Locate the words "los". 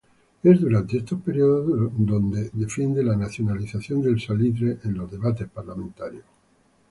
4.97-5.11